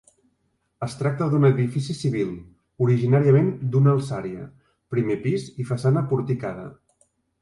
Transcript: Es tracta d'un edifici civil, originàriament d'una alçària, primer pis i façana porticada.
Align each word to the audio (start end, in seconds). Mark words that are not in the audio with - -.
Es 0.85 0.93
tracta 1.01 1.25
d'un 1.33 1.43
edifici 1.49 1.95
civil, 1.99 2.31
originàriament 2.85 3.51
d'una 3.75 3.93
alçària, 3.99 4.49
primer 4.95 5.19
pis 5.27 5.47
i 5.65 5.67
façana 5.73 6.05
porticada. 6.15 6.65